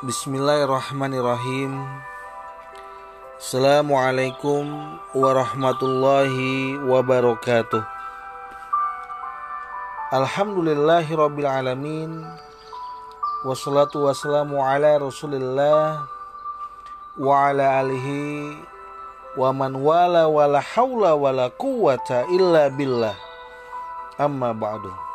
Bismillahirrahmanirrahim. 0.00 1.76
Assalamualaikum 3.36 4.64
warahmatullahi 5.12 6.80
wabarakatuh. 6.88 7.84
Alhamdulillahi 10.08 11.04
rabbil 11.04 11.44
alamin. 11.44 12.24
Wassalatu 13.44 14.08
wassalamu 14.08 14.64
ala 14.64 14.96
rasulillah 14.96 16.08
Wa 17.20 17.52
ala 17.52 17.84
alihi 17.84 18.56
Wa 19.36 19.52
man 19.52 19.76
wala 19.84 20.32
wala 20.32 20.64
hawla 20.64 21.12
wala 21.12 21.52
quwata 21.52 22.24
illa 22.32 22.72
billah. 22.72 23.20
Amma 24.16 24.56
ba'du 24.56 25.09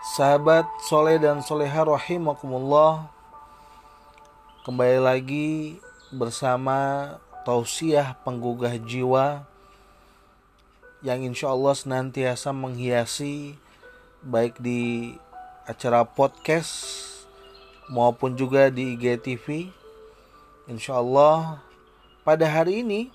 Sahabat 0.00 0.64
soleh 0.88 1.20
dan 1.20 1.44
soleha 1.44 1.84
rahimakumullah 1.84 3.12
Kembali 4.64 4.96
lagi 4.96 5.76
bersama 6.08 7.20
tausiah 7.44 8.16
penggugah 8.24 8.80
jiwa 8.80 9.44
Yang 11.04 11.20
insya 11.28 11.52
Allah 11.52 11.76
senantiasa 11.76 12.48
menghiasi 12.48 13.60
Baik 14.24 14.56
di 14.56 15.12
acara 15.68 16.08
podcast 16.08 17.04
maupun 17.92 18.40
juga 18.40 18.72
di 18.72 18.96
IGTV 18.96 19.68
Insya 20.64 20.96
Allah 20.96 21.60
pada 22.24 22.48
hari 22.48 22.80
ini 22.80 23.12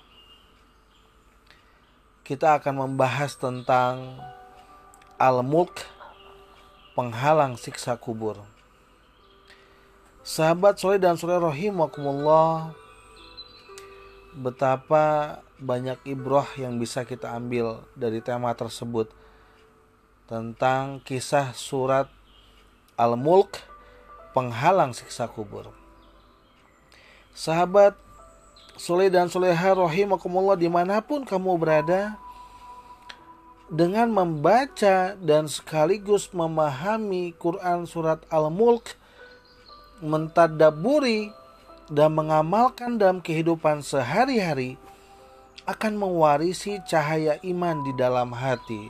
kita 2.22 2.62
akan 2.62 2.86
membahas 2.86 3.34
tentang 3.34 4.22
Al-Mulk 5.18 5.95
penghalang 6.96 7.60
siksa 7.60 8.00
kubur. 8.00 8.40
Sahabat 10.26 10.82
soleh 10.82 10.98
dan 10.98 11.14
soleh 11.14 11.38
rahimakumullah 11.38 12.74
Betapa 14.34 15.38
banyak 15.62 16.02
ibroh 16.02 16.42
yang 16.58 16.82
bisa 16.82 17.06
kita 17.06 17.30
ambil 17.30 17.86
dari 17.94 18.18
tema 18.18 18.50
tersebut 18.58 19.06
Tentang 20.26 20.98
kisah 21.06 21.54
surat 21.54 22.10
Al-Mulk 22.98 23.62
Penghalang 24.34 24.98
siksa 24.98 25.30
kubur 25.30 25.70
Sahabat 27.30 27.94
soleh 28.74 29.14
dan 29.14 29.30
soleha 29.30 29.78
rahimakumullah 29.78 30.58
di 30.58 30.66
mana 30.66 30.98
pun 31.06 31.22
kamu 31.22 31.54
berada 31.54 32.18
dengan 33.66 34.14
membaca 34.14 35.18
dan 35.18 35.50
sekaligus 35.50 36.30
memahami 36.30 37.34
Quran 37.34 37.82
surat 37.82 38.22
Al-Mulk, 38.30 38.94
mentadaburi 39.98 41.34
dan 41.90 42.14
mengamalkan 42.14 42.98
dalam 42.98 43.18
kehidupan 43.18 43.82
sehari-hari 43.82 44.78
akan 45.66 45.98
mewarisi 45.98 46.78
cahaya 46.86 47.42
iman 47.42 47.82
di 47.82 47.92
dalam 47.98 48.30
hati. 48.30 48.86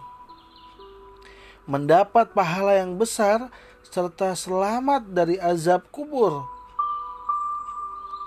Mendapat 1.65 2.31
pahala 2.37 2.79
yang 2.79 3.01
besar 3.01 3.49
serta 3.81 4.37
selamat 4.37 5.09
dari 5.09 5.41
azab 5.41 5.89
kubur. 5.89 6.45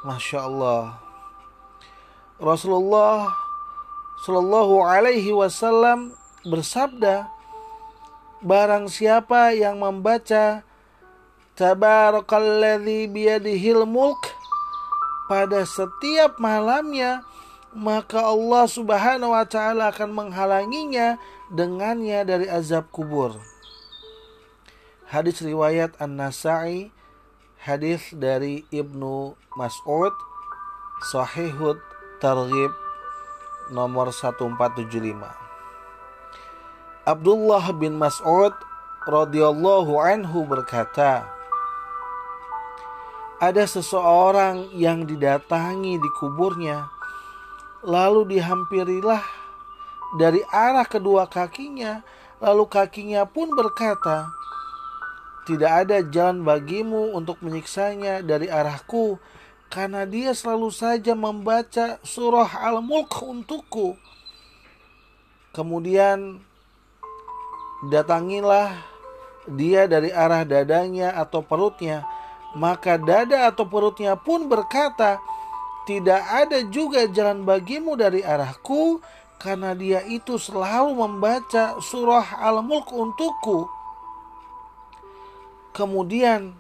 Masya 0.02 0.50
Allah. 0.50 0.98
Rasulullah 2.40 3.30
Shallallahu 4.24 4.84
Alaihi 4.84 5.32
Wasallam 5.32 6.19
bersabda, 6.48 7.40
Barang 8.40 8.88
siapa 8.88 9.52
yang 9.52 9.84
membaca 9.84 10.64
Tabarakalladzi 11.60 13.12
biyadihil 13.12 13.84
mulk 13.84 14.32
pada 15.28 15.68
setiap 15.68 16.40
malamnya, 16.40 17.28
maka 17.76 18.24
Allah 18.24 18.64
Subhanahu 18.64 19.36
wa 19.36 19.44
taala 19.44 19.92
akan 19.92 20.16
menghalanginya 20.16 21.20
dengannya 21.52 22.24
dari 22.24 22.48
azab 22.48 22.88
kubur. 22.96 23.36
Hadis 25.12 25.44
riwayat 25.44 26.00
An-Nasa'i, 26.00 26.96
hadis 27.60 28.16
dari 28.16 28.64
Ibnu 28.72 29.36
Mas'ud, 29.60 30.16
Sahihut 31.12 31.84
Targhib 32.24 32.72
nomor 33.68 34.16
1475. 34.16 35.49
Abdullah 37.10 37.74
bin 37.74 37.98
Mas'ud 37.98 38.54
radhiyallahu 39.10 39.98
anhu 39.98 40.46
berkata, 40.46 41.26
ada 43.42 43.66
seseorang 43.66 44.70
yang 44.78 45.10
didatangi 45.10 45.98
di 45.98 46.10
kuburnya, 46.22 46.86
lalu 47.82 48.38
dihampirilah 48.38 49.26
dari 50.22 50.46
arah 50.54 50.86
kedua 50.86 51.26
kakinya, 51.26 52.06
lalu 52.38 52.70
kakinya 52.70 53.26
pun 53.26 53.58
berkata, 53.58 54.30
"Tidak 55.50 55.72
ada 55.90 56.06
jalan 56.06 56.46
bagimu 56.46 57.18
untuk 57.18 57.42
menyiksanya 57.42 58.22
dari 58.22 58.54
arahku, 58.54 59.18
karena 59.74 60.06
dia 60.06 60.38
selalu 60.38 60.70
saja 60.70 61.18
membaca 61.18 61.98
surah 62.06 62.70
Al-Mulk 62.70 63.18
untukku." 63.26 63.98
Kemudian 65.58 66.46
datangilah 67.86 68.76
dia 69.48 69.88
dari 69.88 70.12
arah 70.12 70.44
dadanya 70.44 71.16
atau 71.16 71.40
perutnya, 71.40 72.04
maka 72.54 73.00
dada 73.00 73.48
atau 73.48 73.64
perutnya 73.66 74.20
pun 74.20 74.46
berkata, 74.52 75.18
"Tidak 75.88 76.22
ada 76.30 76.60
juga 76.68 77.08
jalan 77.08 77.48
bagimu 77.48 77.96
dari 77.96 78.22
arahku, 78.22 79.00
karena 79.40 79.72
dia 79.74 80.04
itu 80.06 80.36
selalu 80.36 80.92
membaca 80.94 81.80
surah 81.80 82.44
Al-Mulk 82.44 82.92
untukku." 82.92 83.72
Kemudian 85.72 86.52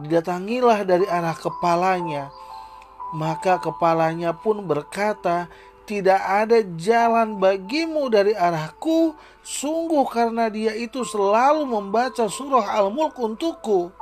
didatangilah 0.00 0.82
dari 0.88 1.04
arah 1.04 1.36
kepalanya, 1.36 2.32
maka 3.12 3.60
kepalanya 3.60 4.32
pun 4.32 4.64
berkata, 4.64 5.46
tidak 5.86 6.18
ada 6.18 6.66
jalan 6.74 7.38
bagimu 7.38 8.10
dari 8.10 8.34
arahku, 8.34 9.14
sungguh 9.46 10.02
karena 10.10 10.50
dia 10.50 10.74
itu 10.74 11.06
selalu 11.06 11.62
membaca 11.62 12.26
surah 12.26 12.74
Al-Mulk 12.82 13.14
untukku. 13.22 13.94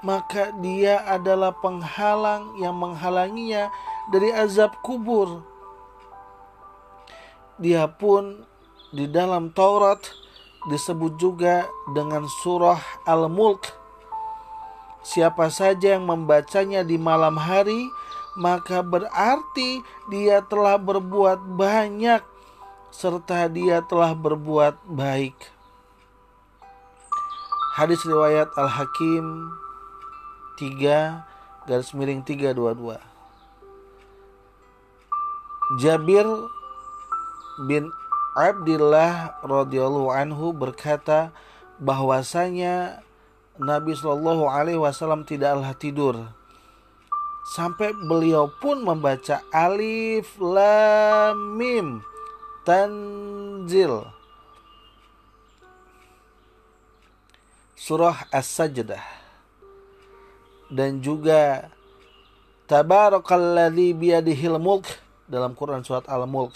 Maka 0.00 0.56
dia 0.64 1.04
adalah 1.04 1.52
penghalang 1.52 2.56
yang 2.56 2.74
menghalanginya 2.80 3.68
dari 4.08 4.32
azab 4.32 4.80
kubur. 4.80 5.44
Dia 7.60 7.84
pun 7.90 8.46
di 8.94 9.04
dalam 9.10 9.52
Taurat 9.52 10.00
disebut 10.72 11.20
juga 11.20 11.68
dengan 11.92 12.24
surah 12.40 12.80
Al-Mulk. 13.04 13.76
Siapa 15.04 15.50
saja 15.52 15.96
yang 15.98 16.06
membacanya 16.06 16.86
di 16.86 16.96
malam 16.96 17.36
hari, 17.36 17.88
maka 18.38 18.86
berarti 18.86 19.82
dia 20.06 20.38
telah 20.46 20.78
berbuat 20.78 21.42
banyak 21.58 22.22
serta 22.94 23.50
dia 23.50 23.82
telah 23.82 24.14
berbuat 24.14 24.78
baik. 24.86 25.34
Hadis 27.74 28.02
riwayat 28.06 28.54
Al-Hakim 28.54 29.50
3 30.62 31.66
garis 31.66 31.90
miring 31.94 32.22
322. 32.22 32.98
Jabir 35.82 36.26
bin 37.66 37.90
Abdullah 38.38 39.36
radhiyallahu 39.42 40.14
anhu 40.14 40.54
berkata 40.54 41.34
bahwasanya 41.82 43.02
Nabi 43.58 43.98
Shallallahu 43.98 44.46
alaihi 44.46 44.78
wasallam 44.78 45.26
tidaklah 45.26 45.74
tidur 45.74 46.37
sampai 47.48 47.96
beliau 47.96 48.52
pun 48.60 48.84
membaca 48.84 49.40
alif 49.48 50.36
lam 50.36 51.56
mim 51.56 52.04
tanzil. 52.68 54.04
Surah 57.72 58.28
as-sajdah. 58.28 59.00
Dan 60.68 61.00
juga 61.00 61.72
tabarakalladzi 62.68 63.96
biyadihil 63.96 64.60
mulk 64.60 64.84
dalam 65.24 65.56
Quran 65.56 65.80
surat 65.80 66.04
Al-Mulk. 66.04 66.52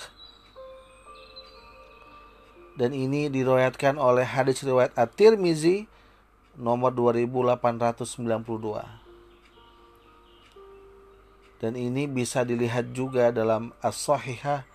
Dan 2.77 2.93
ini 2.93 3.33
diriwayatkan 3.33 3.97
oleh 3.97 4.29
hadis 4.29 4.61
riwayat 4.61 4.93
At-Tirmizi 4.93 5.89
nomor 6.61 6.93
2892 6.93 9.02
dan 11.63 11.79
ini 11.79 12.11
bisa 12.11 12.43
dilihat 12.43 12.91
juga 12.91 13.31
dalam 13.31 13.71
As-Sahihah 13.79 14.67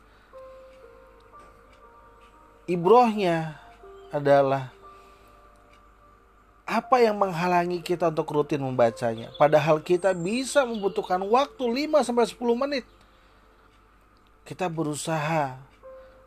Ibrohnya 2.69 3.57
adalah 4.13 4.69
apa 6.69 7.01
yang 7.01 7.17
menghalangi 7.17 7.81
kita 7.81 8.13
untuk 8.13 8.29
rutin 8.29 8.61
membacanya. 8.61 9.33
Padahal 9.41 9.81
kita 9.81 10.13
bisa 10.13 10.61
membutuhkan 10.69 11.17
waktu 11.25 11.89
5 11.89 12.05
sampai 12.05 12.29
10 12.29 12.37
menit. 12.53 12.85
Kita 14.45 14.69
berusaha 14.69 15.57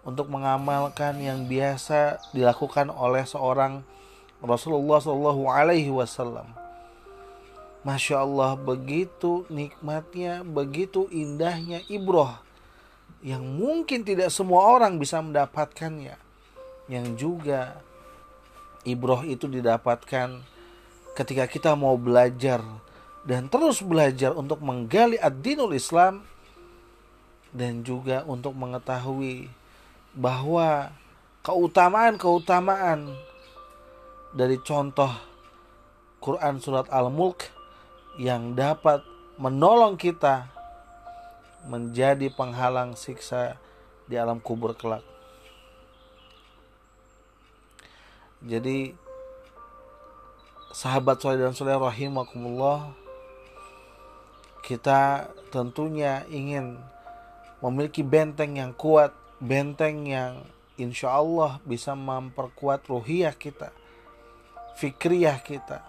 untuk 0.02 0.26
mengamalkan 0.26 1.14
yang 1.22 1.46
biasa 1.46 2.18
dilakukan 2.34 2.90
oleh 2.90 3.22
seorang 3.22 3.86
Rasulullah 4.42 4.98
Shallallahu 4.98 5.46
Alaihi 5.46 5.94
Wasallam 5.94 6.50
Masya 7.82 8.22
Allah 8.22 8.54
begitu 8.54 9.42
nikmatnya, 9.50 10.46
begitu 10.46 11.10
indahnya 11.10 11.82
ibroh 11.90 12.30
yang 13.26 13.42
mungkin 13.42 14.02
tidak 14.02 14.30
semua 14.34 14.66
orang 14.66 14.98
bisa 14.98 15.18
mendapatkannya. 15.18 16.31
Yang 16.92 17.06
juga 17.16 17.80
ibroh 18.84 19.24
itu 19.24 19.48
didapatkan 19.48 20.44
ketika 21.16 21.48
kita 21.48 21.72
mau 21.72 21.96
belajar 21.96 22.60
dan 23.24 23.48
terus 23.48 23.80
belajar 23.80 24.36
untuk 24.36 24.60
menggali 24.60 25.16
ad-dinul 25.16 25.72
Islam 25.72 26.20
dan 27.54 27.80
juga 27.80 28.28
untuk 28.28 28.52
mengetahui 28.52 29.48
bahwa 30.12 30.92
keutamaan-keutamaan 31.40 33.12
dari 34.36 34.56
contoh 34.60 35.12
Quran 36.20 36.60
surat 36.60 36.88
Al-Mulk 36.92 37.48
yang 38.20 38.52
dapat 38.52 39.04
menolong 39.40 39.96
kita 39.96 40.48
menjadi 41.68 42.28
penghalang 42.32 42.98
siksa 42.98 43.56
di 44.08 44.18
alam 44.18 44.42
kubur 44.42 44.74
kelak. 44.74 45.11
Jadi 48.42 48.90
sahabat 50.74 51.22
soleh 51.22 51.38
dan 51.38 51.54
soleh 51.54 51.78
rahimakumullah 51.78 52.90
kita 54.66 55.30
tentunya 55.50 56.26
ingin 56.30 56.78
memiliki 57.62 58.02
benteng 58.02 58.58
yang 58.58 58.74
kuat, 58.74 59.14
benteng 59.38 60.06
yang 60.06 60.42
insya 60.74 61.14
Allah 61.18 61.62
bisa 61.62 61.94
memperkuat 61.94 62.86
ruhiyah 62.90 63.34
kita, 63.34 63.70
fikriyah 64.78 65.38
kita, 65.42 65.82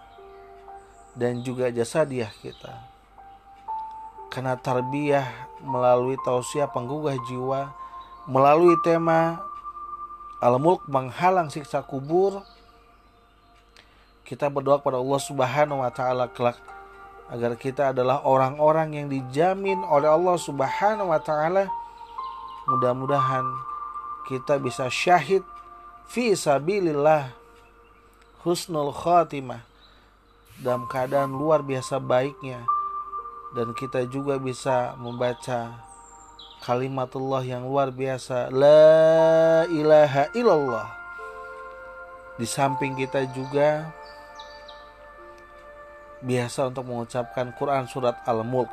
dan 1.18 1.42
juga 1.42 1.70
jasa 1.74 2.06
dia 2.06 2.30
kita. 2.42 2.90
Karena 4.30 4.58
tarbiyah 4.58 5.58
melalui 5.62 6.18
tausiah 6.22 6.70
penggugah 6.70 7.18
jiwa, 7.26 7.70
melalui 8.26 8.74
tema 8.82 9.42
Al-Mulk 10.42 10.86
menghalang 10.90 11.50
siksa 11.50 11.82
kubur, 11.84 12.42
kita 14.24 14.48
berdoa 14.48 14.80
kepada 14.80 14.98
Allah 14.98 15.20
Subhanahu 15.20 15.84
wa 15.84 15.92
taala 15.92 16.26
kelak 16.32 16.56
agar 17.28 17.56
kita 17.56 17.92
adalah 17.92 18.24
orang-orang 18.24 18.96
yang 18.96 19.06
dijamin 19.08 19.80
oleh 19.84 20.08
Allah 20.08 20.36
Subhanahu 20.40 21.12
wa 21.12 21.20
taala. 21.20 21.68
Mudah-mudahan 22.64 23.44
kita 24.24 24.56
bisa 24.56 24.88
syahid 24.88 25.44
fi 26.08 26.32
sabilillah 26.32 27.32
husnul 28.44 28.92
khatimah 28.92 29.60
dalam 30.60 30.88
keadaan 30.88 31.36
luar 31.36 31.60
biasa 31.60 32.00
baiknya 32.00 32.64
dan 33.52 33.76
kita 33.76 34.08
juga 34.08 34.40
bisa 34.40 34.96
membaca 34.96 35.84
kalimatullah 36.64 37.44
yang 37.44 37.68
luar 37.68 37.92
biasa. 37.92 38.48
La 38.48 39.68
ilaha 39.68 40.32
illallah. 40.32 40.88
Di 42.40 42.48
samping 42.48 42.96
kita 42.96 43.28
juga 43.36 43.92
biasa 46.24 46.72
untuk 46.72 46.88
mengucapkan 46.88 47.52
Quran 47.52 47.84
surat 47.84 48.16
Al-Mulk. 48.24 48.72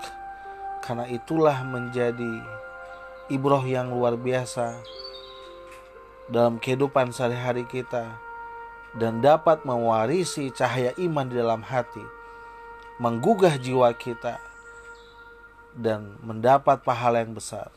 Karena 0.81 1.05
itulah 1.11 1.61
menjadi 1.67 2.41
ibroh 3.29 3.61
yang 3.67 3.91
luar 3.91 4.15
biasa 4.17 4.81
dalam 6.31 6.57
kehidupan 6.57 7.11
sehari-hari 7.11 7.67
kita 7.67 8.17
dan 8.95 9.19
dapat 9.23 9.63
mewarisi 9.67 10.51
cahaya 10.51 10.95
iman 10.99 11.27
di 11.27 11.37
dalam 11.37 11.63
hati, 11.63 12.03
menggugah 12.99 13.55
jiwa 13.55 13.91
kita, 13.95 14.39
dan 15.75 16.19
mendapat 16.19 16.83
pahala 16.83 17.23
yang 17.23 17.31
besar, 17.31 17.71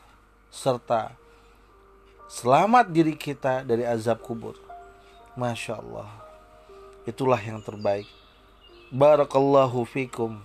serta 0.55 1.11
selamat 2.31 2.87
diri 2.87 3.19
kita 3.19 3.67
dari 3.67 3.83
azab 3.83 4.23
kubur. 4.23 4.55
Masya 5.35 5.83
Allah, 5.83 6.07
itulah 7.03 7.35
yang 7.43 7.59
terbaik. 7.59 8.07
Barakallahu 8.87 9.83
fikum. 9.83 10.39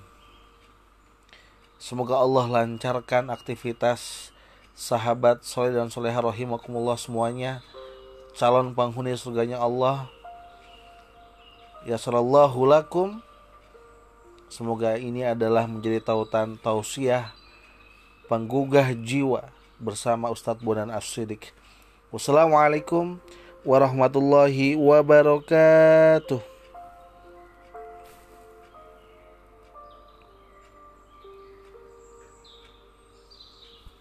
Semoga 1.79 2.19
Allah 2.19 2.51
lancarkan 2.51 3.31
aktivitas 3.31 4.35
sahabat 4.75 5.47
soleh 5.47 5.71
dan 5.71 5.95
soleha 5.95 6.19
rahimakumullah 6.19 6.99
semuanya 6.99 7.63
calon 8.35 8.75
penghuni 8.75 9.15
surganya 9.17 9.63
Allah 9.63 10.09
Ya 11.89 11.97
sallallahu 11.97 12.69
lakum 12.69 13.25
Semoga 14.53 15.01
ini 15.01 15.25
adalah 15.25 15.65
menjadi 15.65 16.05
tautan 16.05 16.61
tausiah 16.61 17.33
penggugah 18.29 18.93
jiwa 18.93 19.60
bersama 19.81 20.29
Ustadz 20.29 20.61
Bonan 20.61 20.93
As-Siddiq. 20.93 21.57
Wassalamualaikum 22.13 23.17
warahmatullahi 23.65 24.77
wabarakatuh. 24.77 26.60